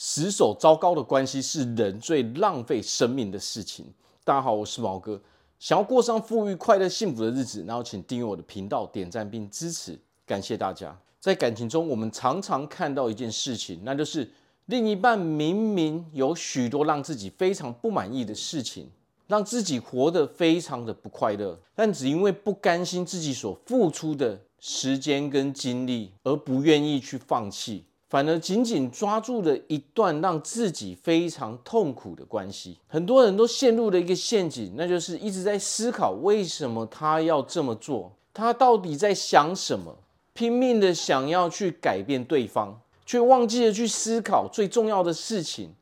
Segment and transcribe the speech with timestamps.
[0.00, 3.84] 死守糟糕的关系是人最浪费生命的事情。
[4.22, 5.20] 大家好，我是毛哥。
[5.58, 10.96] 想要过上富裕、快乐、幸福的日子，然后请订阅我的频道、点赞并支持，感谢大家。
[11.18, 14.30] 在感情中，我们常常看到一件事情，那就是
[14.66, 18.88] 另一半明明有许多让自己非常不满意的事情，
[19.26, 27.82] 让自己活得非常的不快乐，但只因为不甘心自己所付出的时间跟精力，而不愿意去放弃。
[28.08, 39.94] 反而紧紧抓住了一段让自己非常痛苦的关系，很多人都陷入了一个陷阱，那就是一直在思考为什么他要这么做，他到底在想什么，
[40.32, 45.74] 拼命的想要去改变对方，却忘记了去思考最重要的事情：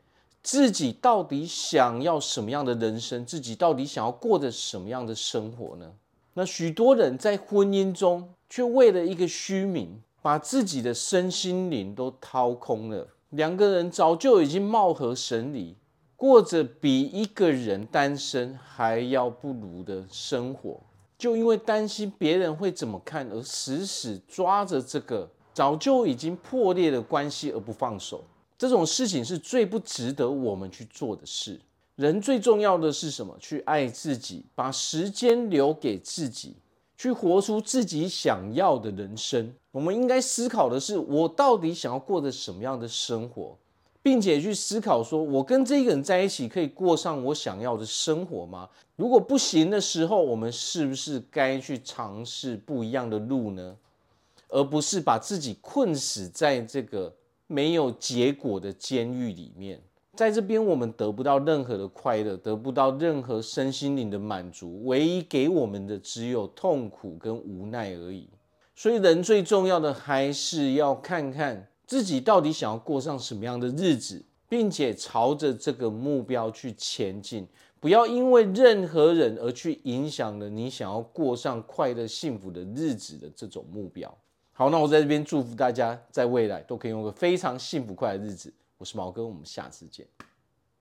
[0.42, 5.92] 自己到底想要什么样的人生，自己到底想要过着什么样的生活呢？
[6.34, 10.02] 那许多人在婚姻中，却为了一个虚名。
[10.26, 15.76] 把自己的身心灵都掏空了，两个人早就已经貌合神离，
[16.16, 20.80] 过着比一个人单身还要不如的生活，
[21.16, 28.24] 就因为担心别人会怎么看而死死抓着这个早就已经破裂的关系而不放手。
[28.58, 31.61] 这种事情是最不值得我们去做的事。
[31.94, 33.33] 人最重要的是什么？
[33.38, 36.56] 去爱自己，把时间留给自己。
[36.97, 39.52] 去活出自己想要的人生。
[39.70, 43.56] 我们应该思考的是，我到底想要过着什么样的生活，
[44.02, 48.69] 并且去思考说，我跟这个人在一起可以过上我想要的生活吗？
[48.97, 53.77] 如果不行的时候，我们是不是该去尝试不一样的路呢？
[54.48, 57.12] 而不是把自己困死在这个
[57.48, 59.83] 没有结果的监狱里面。
[60.17, 68.28] 在这边，我们得不到任何的快乐，得不到任何身心灵的满足，唯一给我们的只有痛苦跟无奈而已。
[68.75, 77.47] 所以，人最重要的还是要看看自己到底想要过上什么样的日子，并且朝着这个目标去前进。
[77.78, 84.13] 不要因为任何人而去影响了你想要过上快乐幸福的日子的这种目标。
[84.52, 88.52] 好，那我在这边祝福大家，在未来都可以用个非常幸福快乐的日子。
[88.79, 90.07] 我是毛哥，我们下次见。